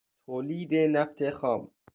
[0.25, 1.61] تولید نفت خام